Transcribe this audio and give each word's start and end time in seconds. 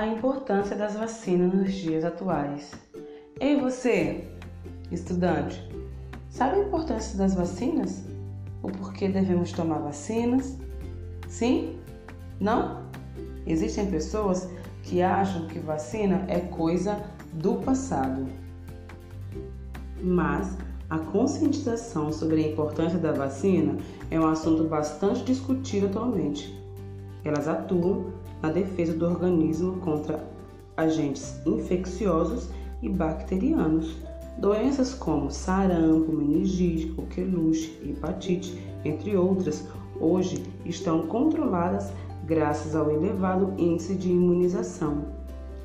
a 0.00 0.06
importância 0.06 0.74
das 0.74 0.94
vacinas 0.94 1.52
nos 1.52 1.74
dias 1.74 2.06
atuais. 2.06 2.72
Ei 3.38 3.60
você, 3.60 4.26
estudante, 4.90 5.62
sabe 6.30 6.58
a 6.58 6.64
importância 6.64 7.18
das 7.18 7.34
vacinas? 7.34 8.02
O 8.62 8.68
porquê 8.72 9.10
devemos 9.10 9.52
tomar 9.52 9.80
vacinas? 9.80 10.56
Sim? 11.28 11.78
Não? 12.40 12.86
Existem 13.46 13.90
pessoas 13.90 14.48
que 14.84 15.02
acham 15.02 15.46
que 15.48 15.58
vacina 15.58 16.24
é 16.28 16.40
coisa 16.40 17.04
do 17.34 17.56
passado. 17.56 18.26
Mas 20.02 20.56
a 20.88 20.98
conscientização 20.98 22.10
sobre 22.10 22.42
a 22.42 22.48
importância 22.48 22.98
da 22.98 23.12
vacina 23.12 23.76
é 24.10 24.18
um 24.18 24.26
assunto 24.26 24.64
bastante 24.64 25.24
discutido 25.24 25.88
atualmente. 25.88 26.58
Elas 27.22 27.46
atuam 27.46 28.14
na 28.42 28.50
defesa 28.50 28.94
do 28.94 29.06
organismo 29.06 29.80
contra 29.80 30.24
agentes 30.76 31.40
infecciosos 31.46 32.48
e 32.82 32.88
bacterianos. 32.88 33.96
Doenças 34.38 34.94
como 34.94 35.30
sarampo, 35.30 36.12
meningite, 36.12 36.92
coqueluche, 36.92 37.78
hepatite, 37.84 38.58
entre 38.84 39.16
outras, 39.16 39.66
hoje 40.00 40.42
estão 40.64 41.06
controladas 41.06 41.92
graças 42.24 42.74
ao 42.74 42.90
elevado 42.90 43.52
índice 43.58 43.94
de 43.94 44.08
imunização. 44.08 45.04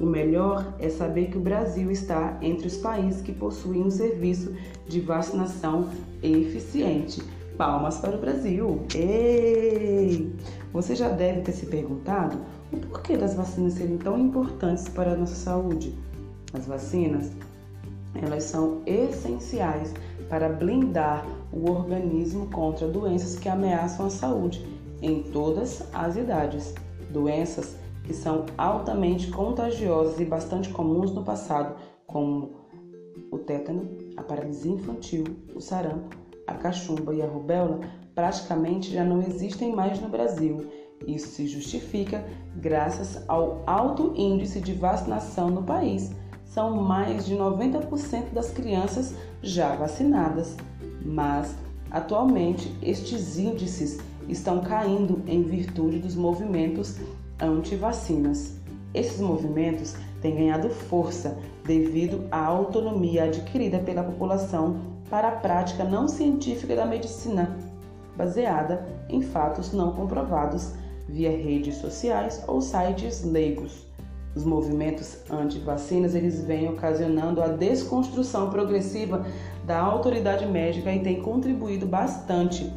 O 0.00 0.04
melhor 0.04 0.74
é 0.78 0.88
saber 0.88 1.30
que 1.30 1.38
o 1.38 1.40
Brasil 1.40 1.90
está 1.90 2.36
entre 2.42 2.66
os 2.66 2.76
países 2.76 3.22
que 3.22 3.32
possuem 3.32 3.82
um 3.82 3.90
serviço 3.90 4.54
de 4.86 5.00
vacinação 5.00 5.88
eficiente. 6.22 7.22
Palmas 7.56 7.98
para 7.98 8.16
o 8.16 8.20
Brasil! 8.20 8.82
Ei! 8.94 10.34
Você 10.72 10.94
já 10.94 11.08
deve 11.08 11.40
ter 11.40 11.52
se 11.52 11.66
perguntado 11.66 12.36
o 12.72 12.76
porquê 12.78 13.16
das 13.16 13.34
vacinas 13.34 13.74
serem 13.74 13.98
tão 13.98 14.18
importantes 14.18 14.88
para 14.88 15.12
a 15.12 15.16
nossa 15.16 15.34
saúde. 15.34 15.94
As 16.52 16.66
vacinas, 16.66 17.30
elas 18.14 18.44
são 18.44 18.82
essenciais 18.86 19.92
para 20.28 20.48
blindar 20.48 21.24
o 21.52 21.70
organismo 21.70 22.46
contra 22.50 22.88
doenças 22.88 23.38
que 23.38 23.48
ameaçam 23.48 24.06
a 24.06 24.10
saúde 24.10 24.66
em 25.00 25.22
todas 25.22 25.82
as 25.92 26.16
idades. 26.16 26.74
Doenças 27.10 27.76
que 28.04 28.14
são 28.14 28.46
altamente 28.56 29.30
contagiosas 29.30 30.20
e 30.20 30.24
bastante 30.24 30.68
comuns 30.70 31.12
no 31.12 31.24
passado, 31.24 31.76
como 32.06 32.52
o 33.30 33.38
tétano, 33.38 33.88
a 34.16 34.22
paralisia 34.22 34.72
infantil, 34.72 35.24
o 35.54 35.60
sarampo, 35.60 36.16
a 36.46 36.54
cachumba 36.54 37.14
e 37.14 37.20
a 37.20 37.26
rubéola, 37.26 37.80
praticamente 38.14 38.92
já 38.92 39.04
não 39.04 39.20
existem 39.20 39.74
mais 39.74 40.00
no 40.00 40.08
Brasil. 40.08 40.68
Isso 41.06 41.28
se 41.28 41.46
justifica 41.46 42.24
graças 42.56 43.22
ao 43.28 43.62
alto 43.66 44.12
índice 44.16 44.60
de 44.60 44.72
vacinação 44.72 45.50
no 45.50 45.62
país. 45.62 46.12
São 46.44 46.82
mais 46.82 47.26
de 47.26 47.34
90% 47.34 48.32
das 48.32 48.50
crianças 48.50 49.14
já 49.42 49.74
vacinadas. 49.74 50.56
Mas, 51.04 51.54
atualmente, 51.90 52.72
estes 52.82 53.38
índices 53.38 53.98
estão 54.28 54.60
caindo 54.60 55.22
em 55.26 55.42
virtude 55.42 55.98
dos 55.98 56.14
movimentos 56.14 56.96
anti-vacinas. 57.40 58.56
Esses 58.94 59.20
movimentos 59.20 59.94
têm 60.22 60.34
ganhado 60.34 60.70
força 60.70 61.36
devido 61.64 62.26
à 62.30 62.46
autonomia 62.46 63.24
adquirida 63.24 63.78
pela 63.78 64.02
população 64.02 64.80
para 65.10 65.28
a 65.28 65.32
prática 65.32 65.84
não 65.84 66.08
científica 66.08 66.74
da 66.74 66.86
medicina 66.86 67.56
baseada 68.16 68.86
em 69.08 69.20
fatos 69.20 69.72
não 69.72 69.92
comprovados 69.92 70.72
via 71.08 71.30
redes 71.30 71.76
sociais 71.76 72.42
ou 72.46 72.60
sites 72.60 73.24
leigos. 73.24 73.86
Os 74.34 74.44
movimentos 74.44 75.18
anti-vacinas 75.30 76.14
eles 76.14 76.44
vêm 76.44 76.68
ocasionando 76.68 77.42
a 77.42 77.48
desconstrução 77.48 78.50
progressiva 78.50 79.24
da 79.64 79.78
autoridade 79.78 80.44
médica 80.44 80.92
e 80.92 81.00
têm 81.00 81.22
contribuído 81.22 81.86
bastante 81.86 82.70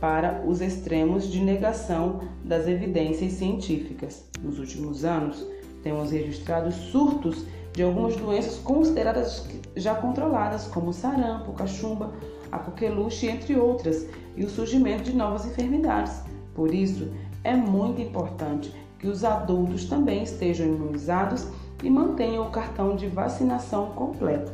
para 0.00 0.42
os 0.46 0.60
extremos 0.60 1.30
de 1.30 1.40
negação 1.40 2.20
das 2.44 2.66
evidências 2.66 3.32
científicas. 3.32 4.24
Nos 4.40 4.58
últimos 4.58 5.04
anos, 5.04 5.44
temos 5.82 6.10
registrado 6.10 6.70
surtos 6.72 7.44
de 7.72 7.82
algumas 7.82 8.16
doenças 8.16 8.56
consideradas 8.56 9.46
já 9.76 9.94
controladas, 9.94 10.66
como 10.66 10.92
sarampo, 10.92 11.52
cachumba, 11.52 12.12
a 12.50 12.58
coqueluche, 12.58 13.26
entre 13.26 13.56
outras, 13.56 14.06
e 14.36 14.44
o 14.44 14.50
surgimento 14.50 15.04
de 15.04 15.12
novas 15.12 15.46
enfermidades. 15.46 16.22
Por 16.54 16.74
isso, 16.74 17.08
é 17.42 17.54
muito 17.54 18.00
importante 18.00 18.72
que 18.98 19.08
os 19.08 19.24
adultos 19.24 19.86
também 19.86 20.22
estejam 20.22 20.66
imunizados 20.66 21.48
e 21.82 21.88
mantenham 21.88 22.46
o 22.46 22.50
cartão 22.50 22.94
de 22.94 23.08
vacinação 23.08 23.92
completo. 23.92 24.52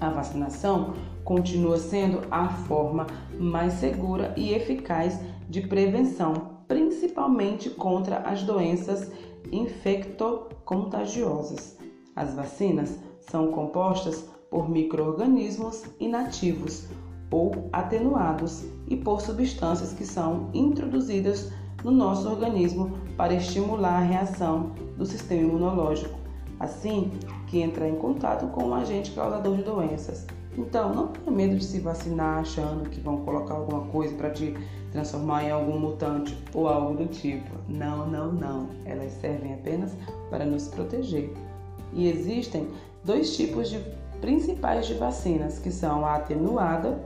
A 0.00 0.10
vacinação 0.10 0.92
continua 1.24 1.78
sendo 1.78 2.20
a 2.30 2.48
forma 2.48 3.06
mais 3.38 3.72
segura 3.74 4.32
e 4.36 4.52
eficaz 4.52 5.18
de 5.48 5.62
prevenção, 5.62 6.58
principalmente 6.68 7.70
contra 7.70 8.18
as 8.18 8.42
doenças 8.42 9.10
infectocontagiosas. 9.50 11.78
As 12.14 12.34
vacinas 12.34 12.98
são 13.20 13.50
compostas 13.50 14.28
por 14.50 14.68
microorganismos 14.68 15.84
inativos 15.98 16.86
ou 17.30 17.68
atenuados 17.72 18.64
e 18.88 18.96
por 18.96 19.20
substâncias 19.20 19.92
que 19.92 20.04
são 20.04 20.50
introduzidas 20.54 21.52
no 21.84 21.90
nosso 21.90 22.28
organismo 22.28 22.98
para 23.16 23.34
estimular 23.34 23.98
a 23.98 24.04
reação 24.04 24.72
do 24.96 25.06
sistema 25.06 25.42
imunológico, 25.42 26.18
assim 26.58 27.12
que 27.46 27.60
entrar 27.60 27.88
em 27.88 27.96
contato 27.96 28.46
com 28.48 28.64
um 28.64 28.74
agente 28.74 29.12
causador 29.12 29.56
de 29.56 29.62
doenças. 29.62 30.26
Então, 30.56 30.92
não 30.92 31.06
tenha 31.06 31.30
medo 31.30 31.56
de 31.56 31.64
se 31.64 31.78
vacinar 31.78 32.40
achando 32.40 32.90
que 32.90 33.00
vão 33.00 33.18
colocar 33.18 33.54
alguma 33.54 33.82
coisa 33.86 34.14
para 34.16 34.30
te 34.30 34.54
transformar 34.90 35.44
em 35.44 35.52
algum 35.52 35.78
mutante 35.78 36.36
ou 36.52 36.66
algo 36.66 36.96
do 36.96 37.06
tipo. 37.06 37.48
Não, 37.68 38.08
não, 38.08 38.32
não. 38.32 38.68
Elas 38.84 39.12
servem 39.12 39.54
apenas 39.54 39.92
para 40.30 40.44
nos 40.44 40.66
proteger. 40.66 41.32
E 41.92 42.08
existem 42.08 42.68
dois 43.04 43.36
tipos 43.36 43.70
de 43.70 43.78
principais 44.20 44.88
de 44.88 44.94
vacinas, 44.94 45.60
que 45.60 45.70
são 45.70 46.04
a 46.04 46.16
atenuada, 46.16 46.98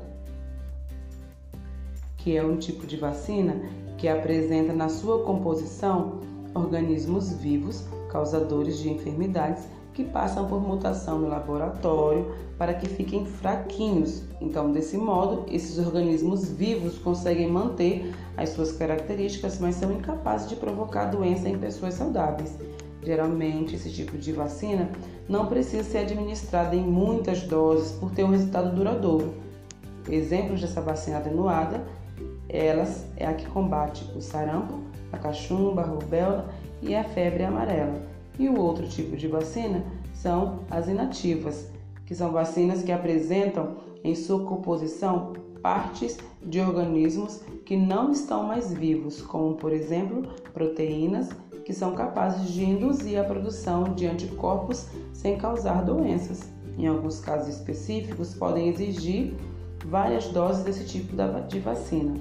que 2.16 2.34
é 2.34 2.43
um 2.43 2.56
tipo 2.56 2.87
de 2.87 2.97
vacina 2.97 3.60
que 4.03 4.09
apresenta 4.09 4.73
na 4.73 4.89
sua 4.89 5.23
composição 5.23 6.19
organismos 6.53 7.33
vivos 7.35 7.85
causadores 8.11 8.79
de 8.79 8.91
enfermidades 8.91 9.63
que 9.95 10.03
passam 10.03 10.49
por 10.49 10.61
mutação 10.61 11.21
no 11.21 11.29
laboratório 11.29 12.35
para 12.59 12.75
que 12.75 12.89
fiquem 12.89 13.25
fraquinhos. 13.25 14.25
Então, 14.41 14.73
desse 14.73 14.99
modo, 14.99 15.45
esses 15.49 15.79
organismos 15.79 16.51
vivos 16.51 16.99
conseguem 16.99 17.49
manter 17.49 18.13
as 18.37 18.49
suas 18.49 18.73
características, 18.73 19.61
mas 19.61 19.77
são 19.77 19.93
incapazes 19.93 20.49
de 20.49 20.57
provocar 20.57 21.05
doença 21.05 21.49
em 21.49 21.57
pessoas 21.57 21.95
saudáveis. 21.95 22.59
Geralmente, 23.05 23.77
esse 23.77 23.93
tipo 23.93 24.19
de 24.19 24.33
vacina 24.33 24.91
não 25.29 25.47
precisa 25.47 25.84
ser 25.84 25.99
administrada 25.99 26.75
em 26.75 26.83
muitas 26.83 27.43
doses 27.43 27.93
por 27.93 28.11
ter 28.11 28.25
um 28.25 28.31
resultado 28.31 28.75
duradouro. 28.75 29.33
Exemplos 30.11 30.61
dessa 30.61 30.81
vacina 30.81 31.19
atenuada, 31.19 31.84
elas 32.53 33.07
é 33.17 33.27
a 33.27 33.35
que 33.35 33.47
combate 33.47 34.05
o 34.15 34.21
sarampo, 34.21 34.81
a 35.11 35.19
cachumba, 35.19 35.83
a 35.83 35.87
rubéola 35.87 36.49
e 36.83 36.95
a 36.95 37.03
febre 37.03 37.45
amarela. 37.45 38.03
E 38.39 38.49
o 38.49 38.61
outro 38.61 38.87
tipo 38.87 39.17
de 39.17 39.27
vacina 39.27 39.83
são 40.15 40.61
as 40.71 40.89
inativas, 40.89 41.69
que 42.07 42.15
são 42.15 42.31
vacinas 42.31 42.83
que 42.83 42.93
apresentam 42.93 43.77
em 44.05 44.15
sua 44.15 44.45
composição 44.45 45.33
partes 45.63 46.19
de 46.43 46.61
organismos 46.61 47.41
que 47.65 47.77
não 47.77 48.11
estão 48.11 48.43
mais 48.43 48.72
vivos, 48.72 49.22
como 49.22 49.55
por 49.55 49.72
exemplo 49.72 50.22
proteínas 50.53 51.31
que 51.65 51.72
são 51.72 51.95
capazes 51.95 52.51
de 52.53 52.65
induzir 52.65 53.19
a 53.19 53.25
produção 53.25 53.84
de 53.95 54.07
anticorpos 54.07 54.89
sem 55.13 55.39
causar 55.39 55.84
doenças. 55.84 56.51
Em 56.77 56.87
alguns 56.89 57.21
casos 57.21 57.55
específicos, 57.55 58.34
podem 58.34 58.69
exigir 58.69 59.34
várias 59.87 60.27
doses 60.28 60.65
desse 60.65 60.84
tipo 60.84 61.15
de 61.48 61.60
vacina. 61.60 62.15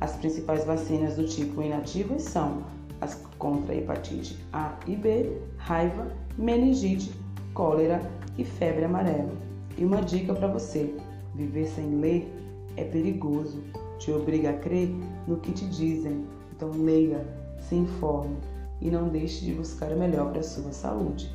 As 0.00 0.14
principais 0.16 0.64
vacinas 0.64 1.16
do 1.16 1.26
tipo 1.26 1.62
inativas 1.62 2.22
são 2.22 2.64
as 3.00 3.14
contra 3.38 3.74
hepatite 3.74 4.38
A 4.52 4.78
e 4.86 4.96
B, 4.96 5.32
raiva, 5.56 6.10
meningite, 6.36 7.12
cólera 7.54 8.00
e 8.36 8.44
febre 8.44 8.84
amarela. 8.84 9.32
E 9.78 9.84
uma 9.84 10.02
dica 10.02 10.34
para 10.34 10.48
você: 10.48 10.94
viver 11.34 11.66
sem 11.66 11.98
ler 12.00 12.30
é 12.76 12.84
perigoso, 12.84 13.62
te 13.98 14.10
obriga 14.10 14.50
a 14.50 14.58
crer 14.58 14.90
no 15.26 15.38
que 15.38 15.52
te 15.52 15.66
dizem. 15.66 16.26
Então 16.54 16.70
leia, 16.70 17.26
se 17.58 17.74
informe 17.74 18.36
e 18.80 18.90
não 18.90 19.08
deixe 19.08 19.44
de 19.44 19.52
buscar 19.52 19.90
o 19.92 19.98
melhor 19.98 20.30
para 20.30 20.40
a 20.40 20.44
sua 20.44 20.72
saúde. 20.72 21.30